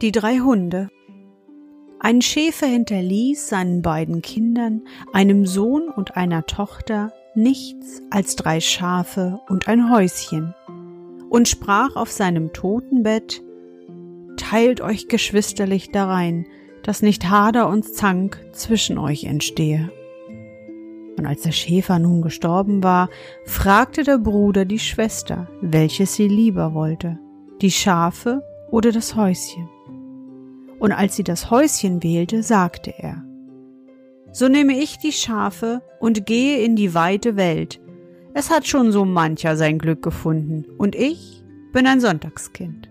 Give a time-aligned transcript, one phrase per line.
[0.00, 0.90] Die drei Hunde.
[1.98, 9.40] Ein Schäfer hinterließ seinen beiden Kindern, einem Sohn und einer Tochter, nichts als drei Schafe
[9.48, 10.54] und ein Häuschen,
[11.30, 13.42] und sprach auf seinem Totenbett
[14.36, 16.46] Teilt euch geschwisterlich darein,
[16.84, 19.90] dass nicht Hader und Zank zwischen euch entstehe.
[21.18, 23.10] Und als der Schäfer nun gestorben war,
[23.44, 27.18] fragte der Bruder die Schwester, welches sie lieber wollte,
[27.60, 29.68] die Schafe oder das Häuschen
[30.78, 33.24] und als sie das Häuschen wählte, sagte er
[34.32, 37.80] So nehme ich die Schafe und gehe in die weite Welt.
[38.34, 42.88] Es hat schon so mancher sein Glück gefunden, und ich bin ein Sonntagskind.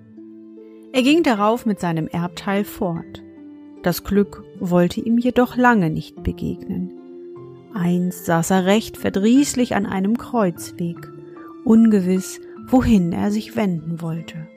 [0.92, 3.24] Er ging darauf mit seinem Erbteil fort.
[3.84, 6.92] Das Glück wollte ihm jedoch lange nicht begegnen.
[7.74, 10.98] Einst saß er recht verdrießlich an einem Kreuzweg,
[11.64, 14.48] ungewiss, wohin er sich wenden wollte.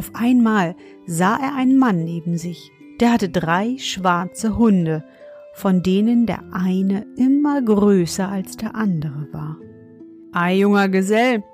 [0.00, 5.04] Auf einmal sah er einen Mann neben sich, der hatte drei schwarze Hunde,
[5.52, 9.58] von denen der eine immer größer als der andere war.
[10.32, 11.44] Ei, junger Gesell,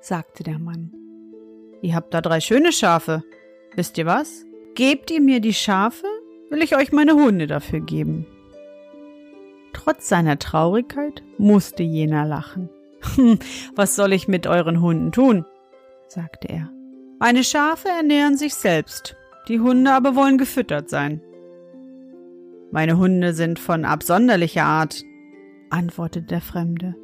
[0.00, 0.94] sagte der Mann,
[1.82, 3.22] ihr habt da drei schöne Schafe.
[3.76, 4.46] Wisst ihr was?
[4.74, 6.06] Gebt ihr mir die Schafe,
[6.48, 8.26] will ich euch meine Hunde dafür geben.
[9.74, 12.70] Trotz seiner Traurigkeit musste jener lachen.
[13.76, 15.44] was soll ich mit euren Hunden tun?
[16.08, 16.70] sagte er.
[17.20, 19.16] Meine Schafe ernähren sich selbst,
[19.48, 21.20] die Hunde aber wollen gefüttert sein.
[22.70, 25.02] Meine Hunde sind von absonderlicher Art,
[25.70, 26.94] antwortete der Fremde.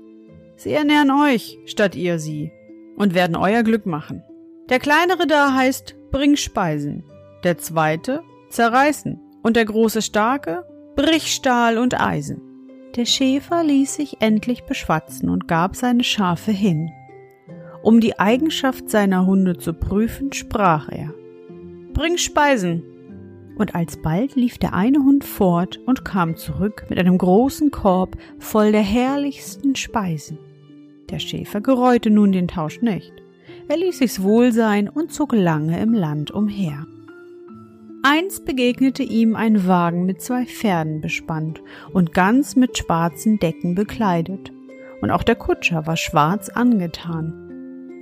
[0.56, 2.52] Sie ernähren euch, statt ihr sie,
[2.96, 4.22] und werden euer Glück machen.
[4.68, 7.04] Der kleinere da heißt Bring Speisen,
[7.42, 10.64] der zweite Zerreißen und der große Starke
[10.94, 12.40] Brich Stahl und Eisen.
[12.94, 16.92] Der Schäfer ließ sich endlich beschwatzen und gab seine Schafe hin.
[17.84, 21.12] Um die Eigenschaft seiner Hunde zu prüfen, sprach er
[21.92, 22.82] Bring Speisen.
[23.58, 28.72] Und alsbald lief der eine Hund fort und kam zurück mit einem großen Korb voll
[28.72, 30.38] der herrlichsten Speisen.
[31.10, 33.12] Der Schäfer gereute nun den Tausch nicht.
[33.68, 36.86] Er ließ sich's wohl sein und zog lange im Land umher.
[38.02, 41.62] Einst begegnete ihm ein Wagen mit zwei Pferden bespannt
[41.92, 44.52] und ganz mit schwarzen Decken bekleidet.
[45.02, 47.43] Und auch der Kutscher war schwarz angetan.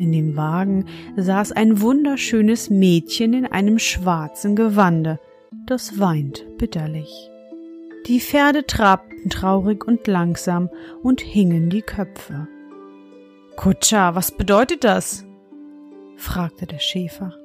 [0.02, 5.20] In dem Wagen saß ein wunderschönes Mädchen in einem schwarzen Gewande,
[5.64, 7.30] das weint bitterlich.
[8.08, 10.70] Die Pferde trabten traurig und langsam
[11.04, 12.48] und hingen die Köpfe.
[13.54, 15.24] Kutscher, was bedeutet das?
[16.16, 17.36] fragte der Schäfer.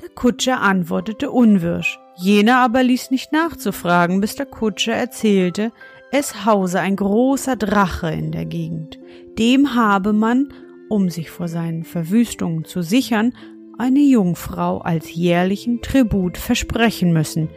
[0.00, 5.72] Der Kutscher antwortete unwirsch, jener aber ließ nicht nachzufragen, bis der Kutscher erzählte,
[6.10, 8.98] es hause ein großer Drache in der Gegend.
[9.38, 10.48] Dem habe man
[10.92, 13.32] um sich vor seinen Verwüstungen zu sichern,
[13.78, 17.48] eine Jungfrau als jährlichen Tribut versprechen müssen,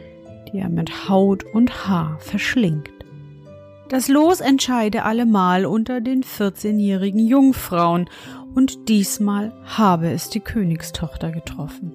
[0.50, 2.88] die er mit Haut und Haar verschlingt.
[3.90, 8.08] Das Los entscheide allemal unter den 14-jährigen Jungfrauen
[8.54, 11.92] und diesmal habe es die Königstochter getroffen.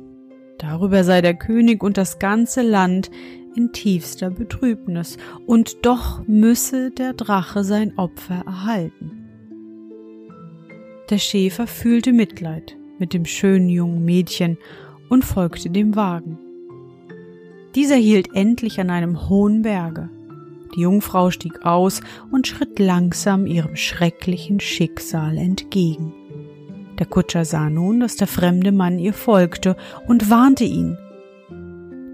[0.59, 3.09] Darüber sei der König und das ganze Land
[3.55, 5.17] in tiefster Betrübnis,
[5.47, 9.20] und doch müsse der Drache sein Opfer erhalten.
[11.11, 14.57] Der Schäfer fühlte Mitleid mit dem schönen jungen Mädchen
[15.09, 16.39] und folgte dem Wagen.
[17.75, 20.09] Dieser hielt endlich an einem hohen Berge.
[20.73, 21.99] Die Jungfrau stieg aus
[22.31, 26.13] und schritt langsam ihrem schrecklichen Schicksal entgegen.
[26.97, 29.75] Der Kutscher sah nun, dass der fremde Mann ihr folgte
[30.07, 30.97] und warnte ihn.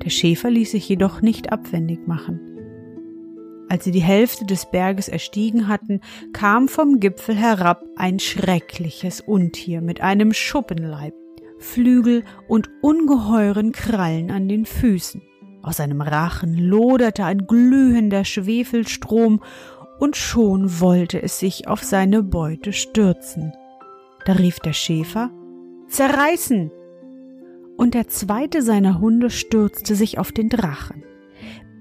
[0.04, 2.47] Der Schäfer ließ sich jedoch nicht abwendig machen.
[3.70, 9.82] Als sie die Hälfte des Berges erstiegen hatten, kam vom Gipfel herab ein schreckliches Untier
[9.82, 11.14] mit einem Schuppenleib,
[11.60, 15.22] Flügel und ungeheuren Krallen an den Füßen.
[15.64, 19.42] Aus seinem Rachen loderte ein glühender Schwefelstrom,
[20.00, 23.52] und schon wollte es sich auf seine Beute stürzen.
[24.26, 25.32] Da rief der Schäfer
[25.88, 26.72] Zerreißen.
[27.78, 31.04] Und der zweite seiner Hunde stürzte sich auf den Drachen,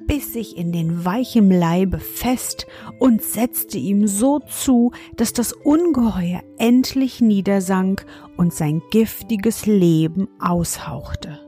[0.06, 2.67] biss sich in den weichen Leibe fest
[2.99, 8.06] und setzte ihm so zu, dass das Ungeheuer endlich niedersank
[8.37, 11.41] und sein giftiges Leben aushauchte.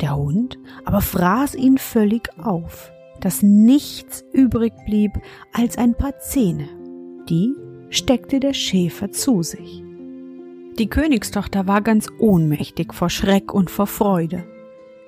[0.00, 2.90] Der Hund aber fraß ihn völlig auf,
[3.20, 5.12] dass nichts übrig blieb
[5.52, 6.68] als ein paar Zähne.
[7.28, 7.54] Die
[7.90, 9.82] steckte der Schäfer zu sich.
[10.78, 14.44] Die Königstochter war ganz ohnmächtig vor Schreck und vor Freude.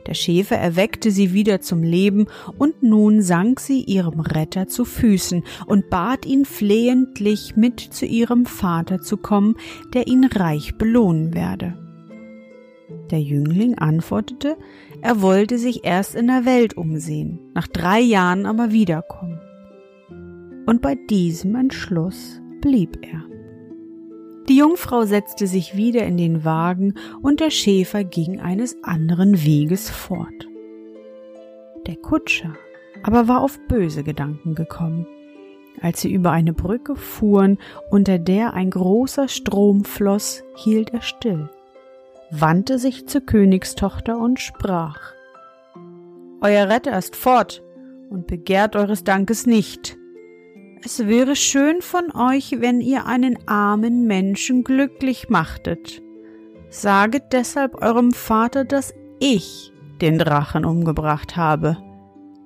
[0.07, 2.27] Der Schäfer erweckte sie wieder zum Leben,
[2.59, 8.47] und nun sank sie ihrem Retter zu Füßen und bat ihn flehentlich mit zu ihrem
[8.47, 9.57] Vater zu kommen,
[9.95, 11.77] der ihn reich belohnen werde.
[13.11, 14.57] Der Jüngling antwortete,
[15.03, 19.41] er wollte sich erst in der Welt umsehen, nach drei Jahren aber wiederkommen.
[20.67, 23.36] Und bei diesem Entschluss blieb er.
[24.49, 29.91] Die Jungfrau setzte sich wieder in den Wagen und der Schäfer ging eines anderen Weges
[29.91, 30.47] fort.
[31.87, 32.55] Der Kutscher
[33.03, 35.07] aber war auf böse Gedanken gekommen.
[35.83, 37.59] Als sie über eine Brücke fuhren,
[37.91, 41.51] unter der ein großer Strom floss, hielt er still
[42.31, 45.13] wandte sich zur Königstochter und sprach
[46.41, 47.63] Euer Retter ist fort
[48.11, 49.97] und begehrt eures Dankes nicht.
[50.85, 56.03] Es wäre schön von euch, wenn ihr einen armen Menschen glücklich machtet.
[56.69, 61.79] Saget deshalb eurem Vater, dass ich den Drachen umgebracht habe.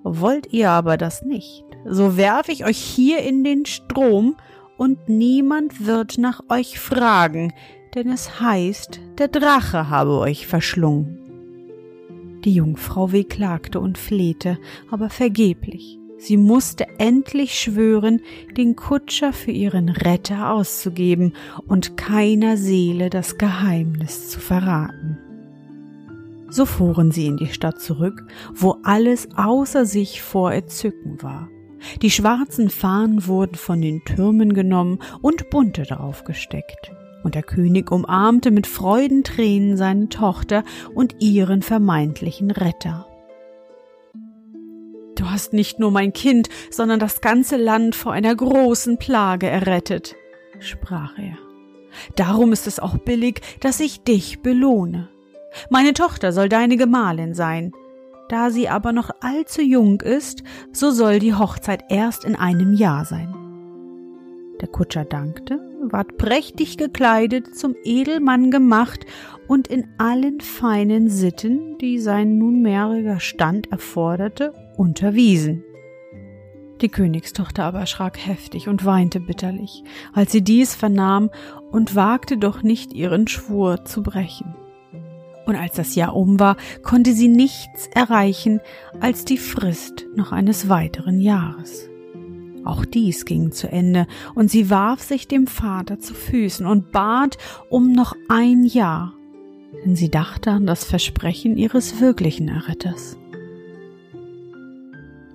[0.03, 4.37] Wollt ihr aber das nicht, so werf ich euch hier in den Strom,
[4.79, 7.53] und niemand wird nach euch fragen,
[7.95, 11.19] denn es heißt, der Drache habe euch verschlungen.
[12.45, 14.59] Die Jungfrau wehklagte und flehte,
[14.91, 16.00] aber vergeblich.
[16.21, 18.21] Sie musste endlich schwören,
[18.57, 21.33] den Kutscher für ihren Retter auszugeben
[21.67, 25.19] und keiner Seele das Geheimnis zu verraten.
[26.51, 31.49] So fuhren sie in die Stadt zurück, wo alles außer sich vor Entzücken war.
[32.03, 37.91] Die schwarzen Fahnen wurden von den Türmen genommen und bunte darauf gesteckt und der König
[37.91, 40.65] umarmte mit Freudentränen seine Tochter
[40.95, 43.10] und ihren vermeintlichen Retter.
[45.21, 50.17] Du hast nicht nur mein Kind, sondern das ganze Land vor einer großen Plage errettet,
[50.61, 51.37] sprach er.
[52.17, 55.11] Darum ist es auch billig, dass ich dich belohne.
[55.69, 57.73] Meine Tochter soll deine Gemahlin sein.
[58.31, 63.05] Da sie aber noch allzu jung ist, so soll die Hochzeit erst in einem Jahr
[63.05, 63.35] sein.
[64.63, 69.05] Der Kutscher dankte, ward prächtig gekleidet, zum Edelmann gemacht
[69.49, 75.63] und in allen feinen Sitten, die sein nunmehriger Stand erforderte, unterwiesen.
[76.81, 79.85] Die Königstochter aber erschrak heftig und weinte bitterlich,
[80.15, 81.29] als sie dies vernahm
[81.71, 84.55] und wagte doch nicht ihren Schwur zu brechen.
[85.45, 88.61] Und als das Jahr um war, konnte sie nichts erreichen
[89.01, 91.91] als die Frist noch eines weiteren Jahres.
[92.65, 97.37] Auch dies ging zu Ende, und sie warf sich dem Vater zu Füßen und bat
[97.69, 99.13] um noch ein Jahr,
[99.85, 103.19] denn sie dachte an das Versprechen ihres wirklichen Erretters.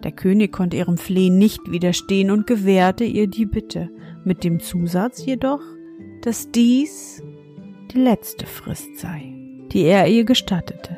[0.06, 3.90] Der König konnte ihrem Flehen nicht widerstehen und gewährte ihr die Bitte,
[4.24, 5.62] mit dem Zusatz jedoch,
[6.22, 7.24] dass dies
[7.92, 9.34] die letzte Frist sei,
[9.72, 10.96] die er ihr gestattete.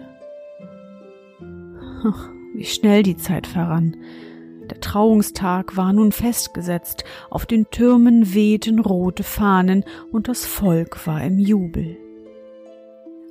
[2.03, 3.95] Ach, wie schnell die Zeit verrann.
[4.69, 11.23] Der Trauungstag war nun festgesetzt, auf den Türmen wehten rote Fahnen und das Volk war
[11.23, 11.95] im Jubel.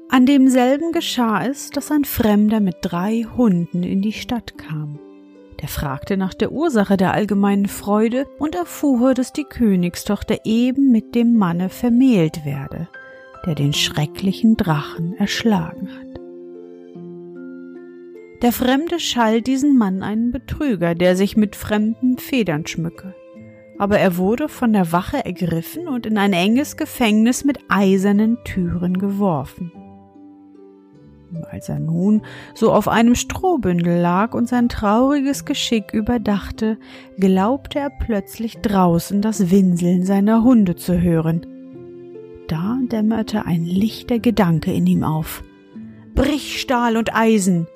[0.09, 5.00] An demselben geschah es, dass ein Fremder mit drei Hunden in die Stadt kam.
[5.60, 11.14] Der fragte nach der Ursache der allgemeinen Freude und erfuhr, dass die Königstochter eben mit
[11.14, 12.88] dem Manne vermählt werde,
[13.46, 16.06] der den schrecklichen Drachen erschlagen hat.
[18.42, 23.14] Der Fremde schalt diesen Mann einen Betrüger, der sich mit fremden Federn schmücke.
[23.78, 28.98] Aber er wurde von der Wache ergriffen und in ein enges Gefängnis mit eisernen Türen
[28.98, 29.72] geworfen.
[31.50, 32.23] Als er nun
[32.54, 36.78] so auf einem Strohbündel lag und sein trauriges Geschick überdachte,
[37.18, 41.47] glaubte er plötzlich draußen das Winseln seiner Hunde zu hören.
[42.49, 45.42] Da dämmerte ein lichter Gedanke in ihm auf.
[46.14, 47.66] Brich Stahl und Eisen,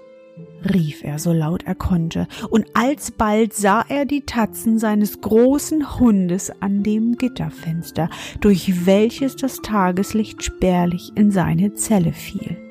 [0.64, 6.52] rief er so laut er konnte, und alsbald sah er die Tatzen seines großen Hundes
[6.60, 8.08] an dem Gitterfenster,
[8.40, 12.69] durch welches das Tageslicht spärlich in seine Zelle fiel.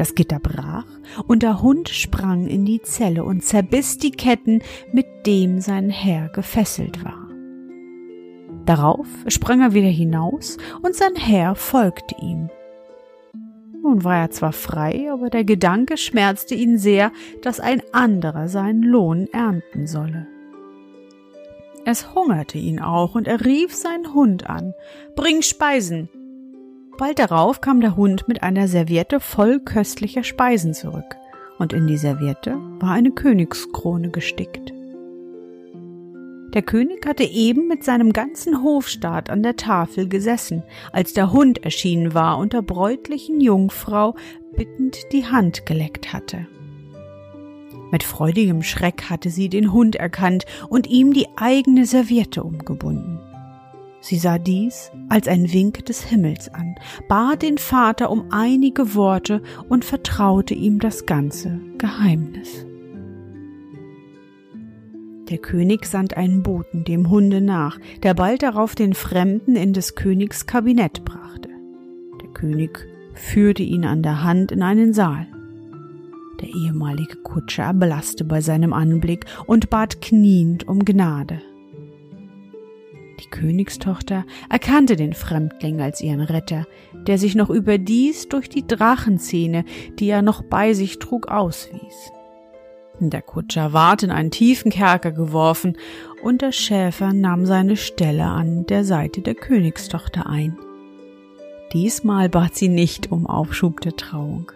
[0.00, 0.86] Das Gitter brach
[1.26, 4.62] und der Hund sprang in die Zelle und zerbiss die Ketten,
[4.94, 7.28] mit dem sein Herr gefesselt war.
[8.64, 12.48] Darauf sprang er wieder hinaus und sein Herr folgte ihm.
[13.82, 18.82] Nun war er zwar frei, aber der Gedanke schmerzte ihn sehr, dass ein anderer seinen
[18.82, 20.26] Lohn ernten solle.
[21.84, 24.72] Es hungerte ihn auch, und er rief seinen Hund an
[25.14, 26.08] Bring Speisen.
[27.00, 31.16] Bald darauf kam der Hund mit einer Serviette voll köstlicher Speisen zurück,
[31.58, 34.74] und in die Serviette war eine Königskrone gestickt.
[36.52, 41.64] Der König hatte eben mit seinem ganzen Hofstaat an der Tafel gesessen, als der Hund
[41.64, 44.14] erschienen war und der bräutlichen Jungfrau
[44.54, 46.48] bittend die Hand geleckt hatte.
[47.90, 53.20] Mit freudigem Schreck hatte sie den Hund erkannt und ihm die eigene Serviette umgebunden.
[54.00, 56.74] Sie sah dies als ein Wink des Himmels an,
[57.08, 62.66] bat den Vater um einige Worte und vertraute ihm das ganze Geheimnis.
[65.28, 69.94] Der König sandt einen Boten dem Hunde nach, der bald darauf den Fremden in des
[69.94, 71.50] Königs Kabinett brachte.
[72.20, 75.28] Der König führte ihn an der Hand in einen Saal.
[76.40, 81.42] Der ehemalige Kutscher erblasste bei seinem Anblick und bat kniend um Gnade.
[83.20, 86.66] Die Königstochter erkannte den Fremdling als ihren Retter,
[87.06, 89.64] der sich noch überdies durch die Drachenzähne,
[89.98, 92.12] die er noch bei sich trug, auswies.
[92.98, 95.76] Der Kutscher ward in einen tiefen Kerker geworfen,
[96.22, 100.58] und der Schäfer nahm seine Stelle an der Seite der Königstochter ein.
[101.72, 104.50] Diesmal bat sie nicht um Aufschub der Trauung.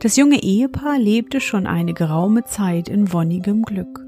[0.00, 4.04] Das junge Ehepaar lebte schon eine geraume Zeit in wonnigem Glück.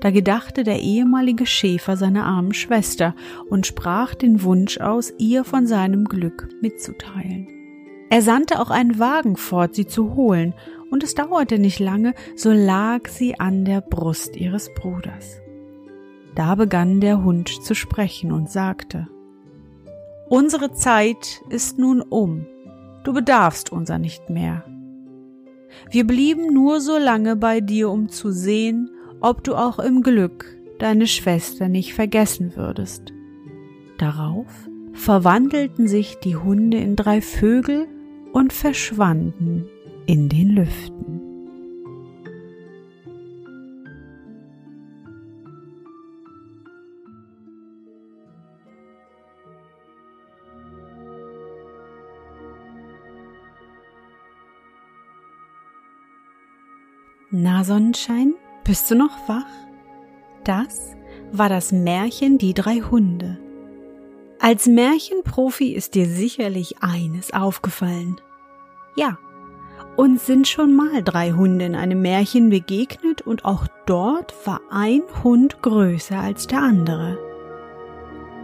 [0.00, 3.14] Da gedachte der ehemalige Schäfer seiner armen Schwester
[3.48, 7.48] und sprach den Wunsch aus, ihr von seinem Glück mitzuteilen.
[8.10, 10.54] Er sandte auch einen Wagen fort, sie zu holen,
[10.90, 15.40] und es dauerte nicht lange, so lag sie an der Brust ihres Bruders.
[16.34, 19.08] Da begann der Hund zu sprechen und sagte
[20.30, 22.46] Unsere Zeit ist nun um,
[23.04, 24.64] du bedarfst unser nicht mehr.
[25.90, 28.90] Wir blieben nur so lange bei dir, um zu sehen,
[29.20, 33.12] ob du auch im Glück deine Schwester nicht vergessen würdest.
[33.98, 37.86] Darauf verwandelten sich die Hunde in drei Vögel
[38.32, 39.66] und verschwanden
[40.06, 41.28] in den Lüften.
[57.30, 58.34] Na Sonnenschein,
[58.68, 59.46] bist du noch wach?
[60.44, 60.94] Das
[61.32, 63.38] war das Märchen Die drei Hunde.
[64.40, 68.20] Als Märchenprofi ist dir sicherlich eines aufgefallen.
[68.94, 69.16] Ja,
[69.96, 75.00] uns sind schon mal drei Hunde in einem Märchen begegnet und auch dort war ein
[75.24, 77.16] Hund größer als der andere.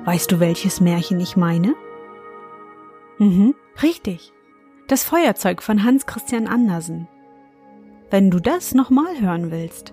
[0.07, 1.75] Weißt du, welches Märchen ich meine?
[3.19, 4.33] Mhm, richtig.
[4.89, 7.09] Das Feuerzeug von Hans Christian Andersen.
[8.09, 9.93] Wenn du das nochmal hören willst,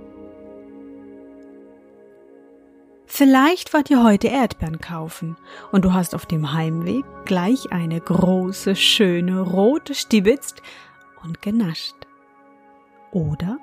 [3.13, 5.35] Vielleicht wart ihr heute Erdbeeren kaufen
[5.73, 10.61] und du hast auf dem Heimweg gleich eine große, schöne, rote stibitzt
[11.21, 11.95] und genascht.
[13.11, 13.57] Oder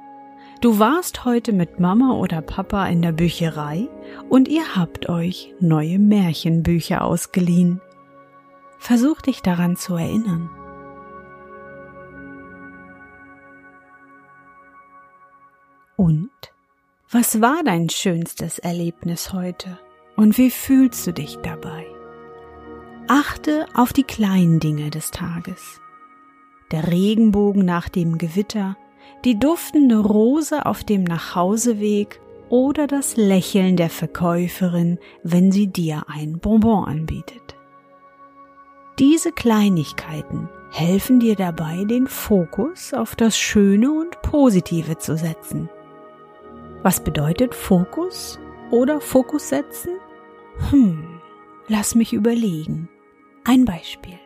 [0.61, 3.88] Du warst heute mit Mama oder Papa in der Bücherei
[4.28, 7.81] und ihr habt euch neue Märchenbücher ausgeliehen.
[8.78, 10.50] Versuch dich daran zu erinnern.
[15.97, 16.31] Und
[17.11, 19.79] was war dein schönstes Erlebnis heute?
[20.17, 21.87] Und wie fühlst du dich dabei?
[23.09, 25.81] Achte auf die kleinen Dinge des Tages.
[26.71, 28.77] Der Regenbogen nach dem Gewitter,
[29.25, 36.38] die duftende Rose auf dem Nachhauseweg oder das Lächeln der Verkäuferin, wenn sie dir ein
[36.41, 37.57] Bonbon anbietet.
[38.99, 45.71] Diese Kleinigkeiten helfen dir dabei, den Fokus auf das Schöne und Positive zu setzen.
[46.82, 48.38] Was bedeutet Fokus
[48.70, 49.99] oder Fokus setzen?
[50.70, 51.20] Hm,
[51.66, 52.88] lass mich überlegen.
[53.44, 54.18] Ein Beispiel.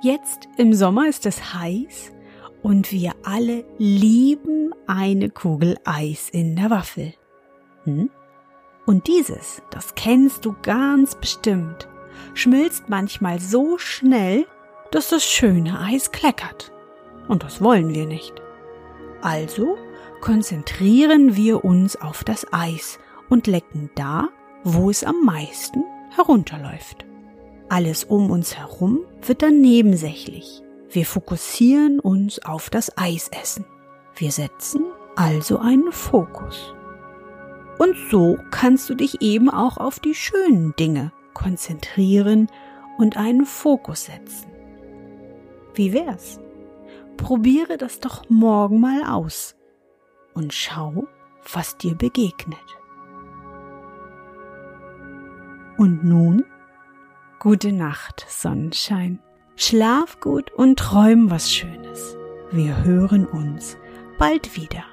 [0.00, 2.12] Jetzt im Sommer ist es heiß
[2.62, 7.14] Und wir alle lieben eine Kugel Eis in der Waffel.
[7.84, 8.10] Hm?
[8.86, 11.88] Und dieses, das kennst du ganz bestimmt,
[12.34, 14.46] schmilzt manchmal so schnell,
[14.90, 16.72] dass das schöne Eis kleckert.
[17.28, 18.32] Und das wollen wir nicht.
[19.20, 19.76] Also
[20.20, 22.98] konzentrieren wir uns auf das Eis
[23.28, 24.28] und lecken da,
[24.64, 25.84] wo es am meisten
[26.14, 27.04] herunterläuft.
[27.68, 30.62] Alles um uns herum wird dann nebensächlich.
[30.90, 33.66] Wir fokussieren uns auf das Eisessen.
[34.16, 34.84] Wir setzen
[35.16, 36.72] also einen Fokus.
[37.78, 42.48] Und so kannst du dich eben auch auf die schönen Dinge konzentrieren
[42.96, 44.48] und einen Fokus setzen.
[45.74, 46.40] Wie wär's?
[47.16, 49.54] Probiere das doch morgen mal aus
[50.38, 51.08] und schau,
[51.52, 52.78] was dir begegnet.
[55.76, 56.44] Und nun?
[57.40, 59.18] Gute Nacht, Sonnenschein.
[59.56, 62.16] Schlaf gut und träum was Schönes.
[62.52, 63.76] Wir hören uns
[64.16, 64.84] bald wieder.